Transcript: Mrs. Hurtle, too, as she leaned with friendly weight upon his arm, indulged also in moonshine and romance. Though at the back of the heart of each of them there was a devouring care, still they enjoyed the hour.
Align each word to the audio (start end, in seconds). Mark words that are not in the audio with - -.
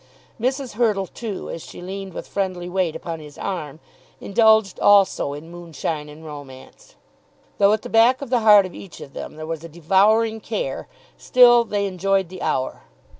Mrs. 0.41 0.71
Hurtle, 0.77 1.05
too, 1.05 1.51
as 1.51 1.61
she 1.61 1.79
leaned 1.79 2.15
with 2.15 2.27
friendly 2.27 2.67
weight 2.67 2.95
upon 2.95 3.19
his 3.19 3.37
arm, 3.37 3.79
indulged 4.19 4.79
also 4.79 5.33
in 5.33 5.51
moonshine 5.51 6.09
and 6.09 6.25
romance. 6.25 6.95
Though 7.59 7.71
at 7.71 7.83
the 7.83 7.87
back 7.89 8.19
of 8.19 8.31
the 8.31 8.39
heart 8.39 8.65
of 8.65 8.73
each 8.73 8.99
of 8.99 9.13
them 9.13 9.35
there 9.35 9.45
was 9.45 9.63
a 9.63 9.69
devouring 9.69 10.39
care, 10.39 10.87
still 11.19 11.63
they 11.63 11.85
enjoyed 11.85 12.29
the 12.29 12.41
hour. 12.41 12.81